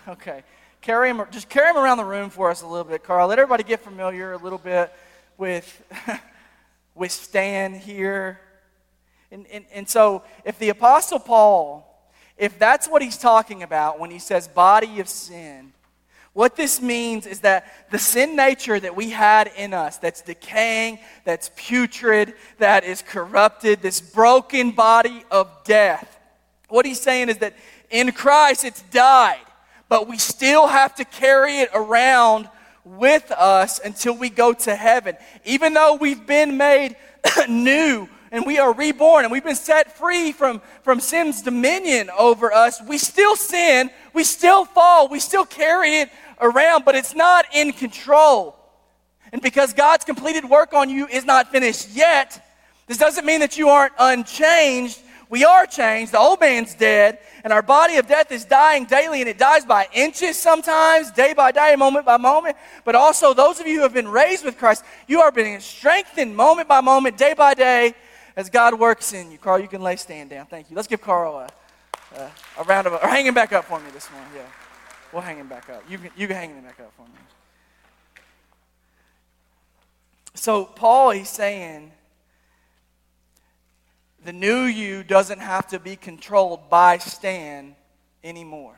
[0.09, 0.45] Okay.
[0.81, 3.29] Carry him, just carry him around the room for us a little bit, Carl.
[3.29, 4.91] Let everybody get familiar a little bit
[5.37, 5.83] with,
[6.95, 8.41] with Stan here.
[9.31, 11.87] And, and, and so, if the Apostle Paul,
[12.39, 15.75] if that's what he's talking about when he says body of sin,
[16.33, 21.01] what this means is that the sin nature that we had in us, that's decaying,
[21.25, 26.19] that's putrid, that is corrupted, this broken body of death,
[26.69, 27.55] what he's saying is that
[27.91, 29.45] in Christ it's died,
[29.89, 32.49] but we still have to carry it around
[32.85, 35.17] with us until we go to heaven.
[35.45, 36.97] Even though we've been made
[37.49, 42.53] new and we are reborn and we've been set free from, from sin's dominion over
[42.53, 47.47] us, we still sin, we still fall, we still carry it around, but it's not
[47.53, 48.57] in control.
[49.33, 52.45] And because God's completed work on you is not finished yet,
[52.87, 55.01] this doesn't mean that you aren't unchanged.
[55.29, 56.11] We are changed.
[56.11, 59.65] The old man's dead, and our body of death is dying daily, and it dies
[59.65, 62.57] by inches sometimes, day by day, moment by moment.
[62.85, 66.35] But also, those of you who have been raised with Christ, you are being strengthened
[66.35, 67.95] moment by moment, day by day,
[68.37, 69.39] as God works in you.
[69.39, 70.47] Carl, you can lay Stan down.
[70.47, 70.77] Thank you.
[70.77, 73.91] Let's give Carl a, a, a round of, or hang him back up for me
[73.93, 74.31] this morning.
[74.35, 74.43] Yeah.
[75.13, 75.83] We'll hang him back up.
[75.89, 77.19] You can, you can hang him back up for me.
[80.35, 81.91] So, Paul, he's saying
[84.25, 87.75] the new you doesn't have to be controlled by Stan
[88.23, 88.77] anymore.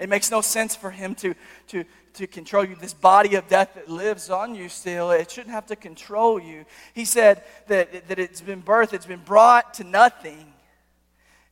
[0.00, 1.34] It makes no sense for him to,
[1.68, 1.84] to,
[2.14, 2.74] to control you.
[2.74, 6.64] This body of death that lives on you still, it shouldn't have to control you.
[6.94, 10.54] He said that, that it's been birthed, it's been brought to nothing.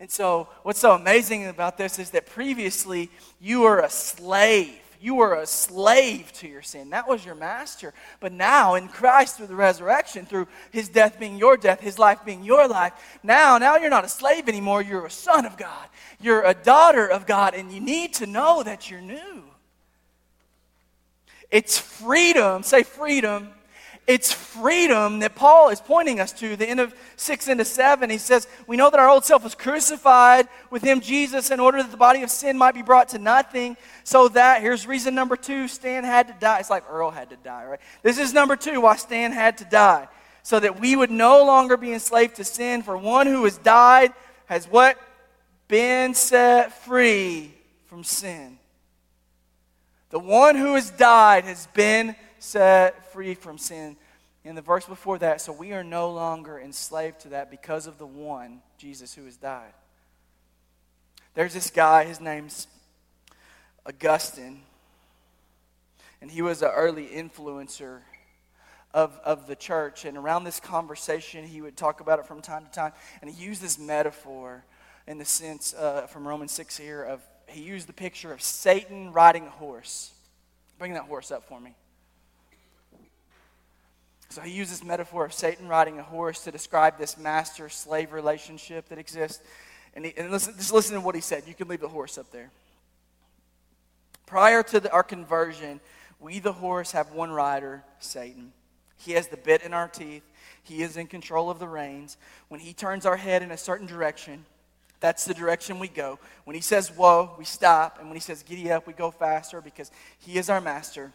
[0.01, 4.81] And so, what's so amazing about this is that previously you were a slave.
[5.01, 6.91] You were a slave to your sin.
[6.91, 7.95] That was your master.
[8.21, 12.25] But now, in Christ, through the resurrection, through his death being your death, his life
[12.25, 14.83] being your life, now, now you're not a slave anymore.
[14.83, 15.89] You're a son of God.
[16.21, 19.45] You're a daughter of God, and you need to know that you're new.
[21.51, 22.63] It's freedom.
[22.63, 23.51] Say freedom
[24.09, 26.57] it's freedom that Paul is pointing us to.
[26.57, 29.55] The end of 6 into 7, he says, We know that our old self was
[29.55, 33.19] crucified with him, Jesus, in order that the body of sin might be brought to
[33.19, 33.77] nothing.
[34.05, 36.59] So that, here's reason number two Stan had to die.
[36.59, 37.81] It's like Earl had to die, right?
[38.03, 40.09] This is number two why Stan had to die.
[40.43, 42.83] So that we would no longer be enslaved to sin.
[42.83, 44.15] For one who has died
[44.47, 44.99] has what?
[45.69, 47.53] Been set free
[47.89, 48.59] from sin.
[50.09, 53.97] The one who has died has been set free from sin.
[54.45, 57.99] In the verse before that, so we are no longer enslaved to that because of
[57.99, 59.73] the one, Jesus, who has died.
[61.35, 62.67] There's this guy, his name's
[63.85, 64.63] Augustine,
[66.21, 68.01] and he was an early influencer
[68.95, 70.05] of, of the church.
[70.05, 73.45] And around this conversation, he would talk about it from time to time, and he
[73.45, 74.65] used this metaphor
[75.07, 79.13] in the sense uh, from Romans 6 here of he used the picture of Satan
[79.13, 80.13] riding a horse.
[80.79, 81.75] Bring that horse up for me.
[84.31, 88.89] So he uses metaphor of Satan riding a horse to describe this master slave relationship
[88.91, 89.43] that exists.
[89.95, 91.45] And, he, and listen, just listen to what he said.
[91.47, 92.51] You can leave the horse up there.
[94.27, 95.81] Prior to the, our conversion,
[96.21, 98.53] we, the horse, have one rider, Satan.
[98.99, 100.25] He has the bit in our teeth.
[100.63, 102.19] He is in control of the reins.
[102.49, 104.45] When he turns our head in a certain direction,
[105.01, 106.19] that's the direction we go.
[106.45, 107.99] When he says, Whoa, we stop.
[107.99, 111.13] And when he says, Giddy up, we go faster because he is our master.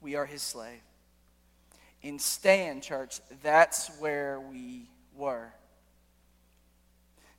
[0.00, 0.80] We are his slave
[2.02, 5.52] in Stan, church, that's where we were.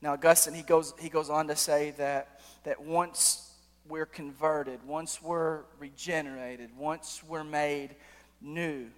[0.01, 3.51] Now, Augustine, he goes, he goes on to say that, that once
[3.87, 7.95] we're converted, once we're regenerated, once we're made
[8.41, 8.89] new,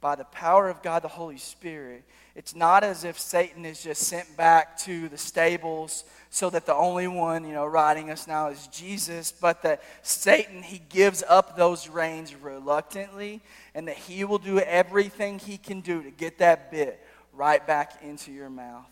[0.00, 4.02] by the power of God the Holy Spirit, it's not as if Satan is just
[4.02, 8.48] sent back to the stables so that the only one, you know, riding us now
[8.48, 13.40] is Jesus, but that Satan, he gives up those reins reluctantly
[13.74, 17.00] and that he will do everything he can do to get that bit
[17.32, 18.84] right back into your mouth.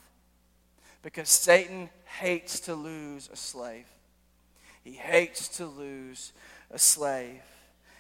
[1.03, 3.87] Because Satan hates to lose a slave.
[4.83, 6.33] He hates to lose
[6.71, 7.43] a slave.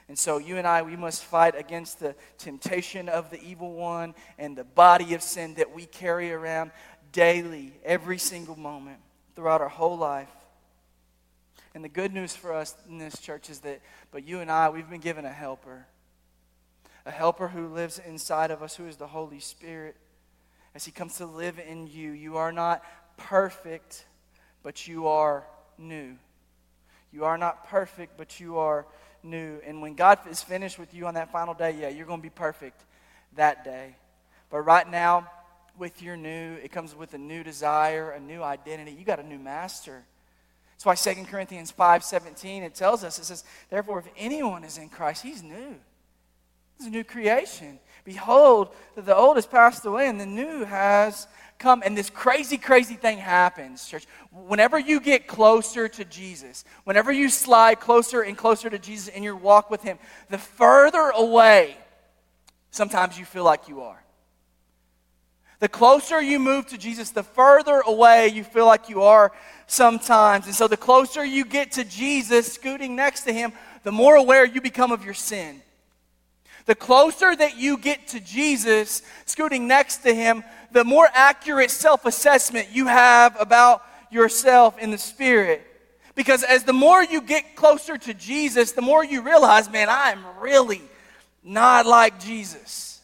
[0.08, 4.14] And so, you and I, we must fight against the temptation of the evil one
[4.38, 6.72] and the body of sin that we carry around
[7.12, 8.98] daily, every single moment,
[9.34, 10.28] throughout our whole life.
[11.74, 13.80] And the good news for us in this church is that,
[14.10, 15.86] but you and I, we've been given a helper.
[17.06, 19.96] A helper who lives inside of us, who is the Holy Spirit.
[20.74, 22.82] As He comes to live in you, you are not
[23.16, 24.04] perfect,
[24.62, 25.44] but you are
[25.78, 26.16] new.
[27.12, 28.86] You are not perfect, but you are
[29.24, 29.60] new.
[29.66, 32.22] And when God is finished with you on that final day, yeah, you're going to
[32.22, 32.80] be perfect
[33.36, 33.96] that day.
[34.50, 35.28] But right now,
[35.78, 38.92] with your new, it comes with a new desire, a new identity.
[38.92, 40.04] You got a new master.
[40.84, 44.78] That's why 2 Corinthians 5 17, it tells us, it says, Therefore, if anyone is
[44.78, 45.76] in Christ, he's new.
[46.78, 47.78] He's a new creation.
[48.04, 51.26] Behold, that the old has passed away and the new has
[51.58, 54.06] come and this crazy, crazy thing happens, church.
[54.30, 59.22] Whenever you get closer to Jesus, whenever you slide closer and closer to Jesus in
[59.22, 59.98] your walk with Him,
[60.28, 61.76] the further away
[62.70, 64.02] sometimes you feel like you are.
[65.60, 69.32] The closer you move to Jesus, the further away you feel like you are
[69.66, 70.46] sometimes.
[70.46, 73.52] And so the closer you get to Jesus, scooting next to Him,
[73.84, 75.62] the more aware you become of your sin.
[76.66, 80.42] The closer that you get to Jesus, scooting next to him,
[80.72, 85.62] the more accurate self assessment you have about yourself in the Spirit.
[86.14, 90.12] Because as the more you get closer to Jesus, the more you realize, man, I
[90.12, 90.82] am really
[91.42, 93.00] not like Jesus.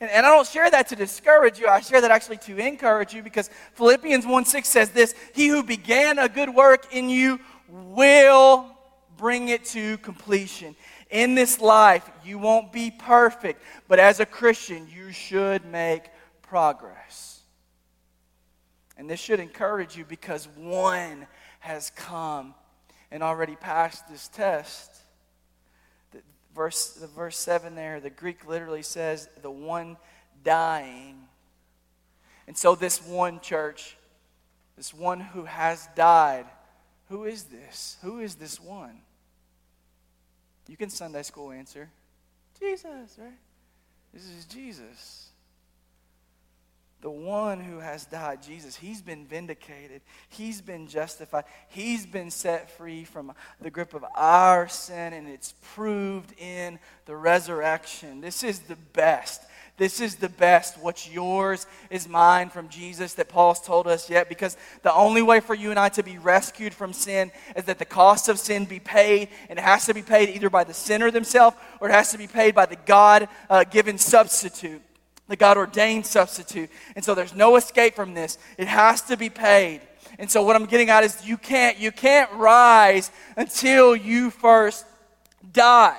[0.00, 1.66] And, and I don't share that to discourage you.
[1.66, 5.62] I share that actually to encourage you because Philippians 1 6 says this He who
[5.62, 7.38] began a good work in you
[7.68, 8.66] will
[9.16, 10.74] bring it to completion.
[11.10, 16.04] In this life, you won't be perfect, but as a Christian, you should make
[16.42, 17.40] progress.
[18.96, 21.26] And this should encourage you because one
[21.60, 22.54] has come
[23.10, 24.90] and already passed this test.
[26.12, 26.20] The
[26.54, 29.96] verse, the verse 7 there, the Greek literally says, the one
[30.44, 31.16] dying.
[32.46, 33.96] And so, this one church,
[34.76, 36.46] this one who has died,
[37.08, 37.96] who is this?
[38.02, 39.00] Who is this one?
[40.70, 41.90] You can Sunday school answer
[42.60, 43.32] Jesus, right?
[44.14, 45.30] This is Jesus.
[47.00, 50.00] The one who has died, Jesus, he's been vindicated.
[50.28, 51.44] He's been justified.
[51.70, 57.16] He's been set free from the grip of our sin, and it's proved in the
[57.16, 58.20] resurrection.
[58.20, 59.42] This is the best.
[59.80, 60.76] This is the best.
[60.76, 64.28] What's yours is mine from Jesus that Paul's told us yet.
[64.28, 67.78] Because the only way for you and I to be rescued from sin is that
[67.78, 69.30] the cost of sin be paid.
[69.48, 72.18] And it has to be paid either by the sinner themselves or it has to
[72.18, 74.82] be paid by the God uh, given substitute,
[75.28, 76.68] the God ordained substitute.
[76.94, 78.36] And so there's no escape from this.
[78.58, 79.80] It has to be paid.
[80.18, 84.84] And so what I'm getting at is you can't, you can't rise until you first
[85.54, 85.96] die.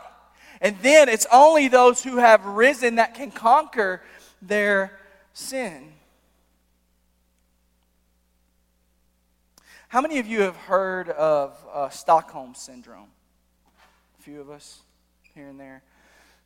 [0.61, 4.03] And then it's only those who have risen that can conquer
[4.41, 4.97] their
[5.33, 5.91] sin.
[9.87, 13.09] How many of you have heard of uh, Stockholm Syndrome?
[14.19, 14.81] A few of us
[15.33, 15.81] here and there.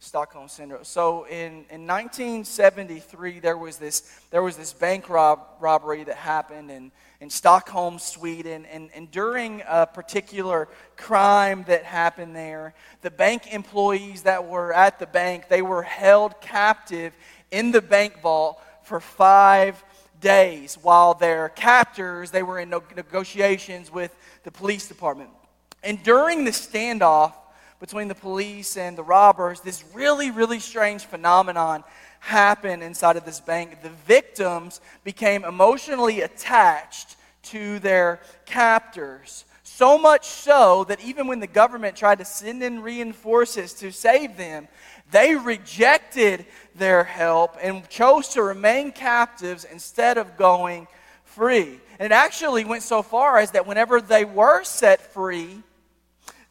[0.05, 0.83] Stockholm Syndrome.
[0.83, 6.69] So in, in 1973, there was this, there was this bank rob, robbery that happened
[6.69, 8.67] in, in Stockholm, Sweden.
[8.67, 14.99] And, and during a particular crime that happened there, the bank employees that were at
[14.99, 17.13] the bank, they were held captive
[17.49, 19.83] in the bank vault for five
[20.21, 25.31] days while their captors, they were in negotiations with the police department.
[25.83, 27.33] And during the standoff,
[27.79, 31.83] between the police and the robbers, this really, really strange phenomenon
[32.19, 33.81] happened inside of this bank.
[33.81, 39.45] The victims became emotionally attached to their captors.
[39.63, 44.37] So much so that even when the government tried to send in reinforcements to save
[44.37, 44.67] them,
[45.11, 46.45] they rejected
[46.75, 50.87] their help and chose to remain captives instead of going
[51.23, 51.79] free.
[51.99, 55.61] And it actually went so far as that whenever they were set free,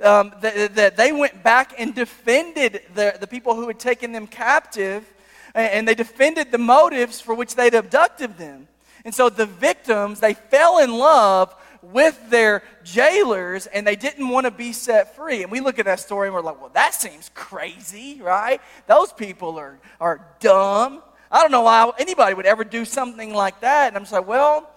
[0.01, 4.27] um, that, that they went back and defended the, the people who had taken them
[4.27, 5.05] captive,
[5.55, 8.69] and they defended the motives for which they'd abducted them.
[9.05, 11.55] And so the victims, they fell in love
[11.93, 15.43] with their jailers and they didn't want to be set free.
[15.43, 18.61] And we look at that story and we're like, well, that seems crazy, right?
[18.87, 21.03] Those people are, are dumb.
[21.31, 23.89] I don't know why anybody would ever do something like that.
[23.89, 24.71] And I'm just like, well,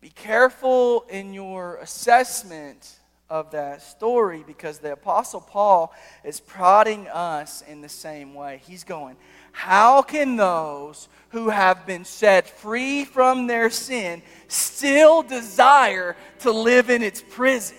[0.00, 2.98] be careful in your assessment
[3.30, 5.92] of that story because the Apostle Paul
[6.24, 8.62] is prodding us in the same way.
[8.66, 9.16] He's going,
[9.52, 16.88] How can those who have been set free from their sin still desire to live
[16.88, 17.76] in its prison?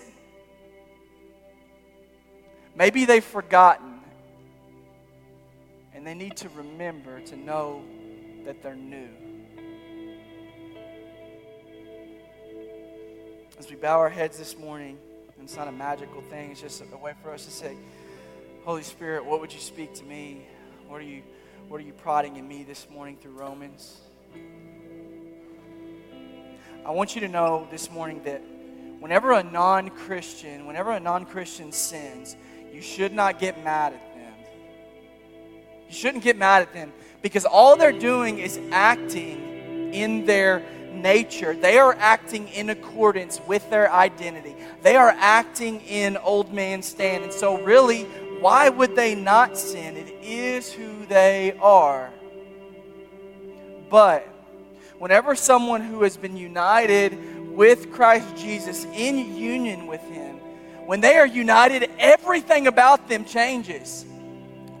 [2.76, 4.00] Maybe they've forgotten
[5.92, 7.82] and they need to remember to know
[8.46, 9.08] that they're new.
[13.58, 14.96] As we bow our heads this morning,
[15.42, 17.76] it's not a magical thing, it's just a way for us to say,
[18.64, 20.42] Holy Spirit, what would you speak to me?
[20.86, 21.22] What are you,
[21.68, 24.00] what are you prodding in me this morning through Romans?
[26.84, 28.42] I want you to know this morning that
[29.00, 32.36] whenever a non Christian, whenever a non Christian sins,
[32.72, 34.34] you should not get mad at them.
[35.88, 40.62] You shouldn't get mad at them because all they're doing is acting in their
[40.92, 41.54] nature.
[41.54, 44.54] They are acting in accordance with their identity.
[44.82, 47.22] They are acting in old man Stan.
[47.22, 48.04] And so, really,
[48.40, 49.96] why would they not sin?
[49.96, 52.10] It is who they are.
[53.90, 54.26] But
[54.98, 60.36] whenever someone who has been united with Christ Jesus in union with Him,
[60.86, 64.04] when they are united, everything about them changes.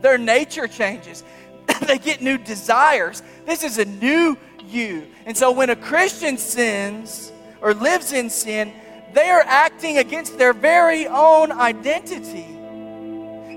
[0.00, 1.22] Their nature changes.
[1.86, 3.22] they get new desires.
[3.46, 4.36] This is a new
[4.72, 5.06] you.
[5.26, 8.72] And so when a Christian sins or lives in sin,
[9.12, 12.46] they are acting against their very own identity.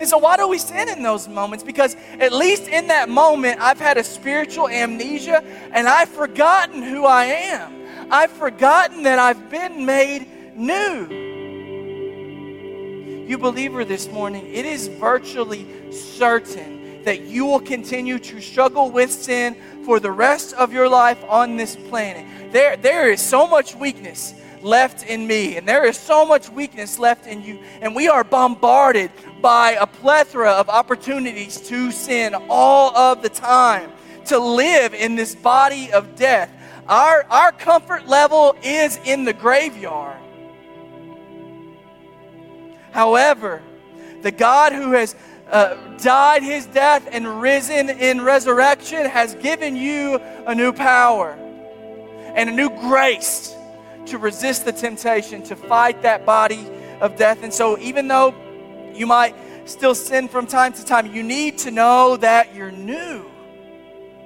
[0.03, 1.63] And so, why do we sin in those moments?
[1.63, 7.05] Because at least in that moment, I've had a spiritual amnesia and I've forgotten who
[7.05, 8.11] I am.
[8.11, 11.07] I've forgotten that I've been made new.
[13.27, 19.11] You believer this morning, it is virtually certain that you will continue to struggle with
[19.11, 19.55] sin
[19.85, 22.51] for the rest of your life on this planet.
[22.51, 26.97] There, there is so much weakness left in me, and there is so much weakness
[26.97, 27.59] left in you.
[27.81, 29.11] And we are bombarded
[29.41, 33.91] by a plethora of opportunities to sin all of the time,
[34.25, 36.49] to live in this body of death.
[36.87, 40.17] Our, our comfort level is in the graveyard.
[42.91, 43.61] However,
[44.21, 45.15] the God who has
[45.51, 50.17] uh, died his death and risen in resurrection has given you
[50.47, 51.31] a new power
[52.35, 53.55] and a new grace
[54.07, 56.67] to resist the temptation to fight that body
[56.99, 57.43] of death.
[57.43, 58.33] And so, even though
[58.93, 59.35] you might
[59.65, 63.32] still sin from time to time, you need to know that you're new.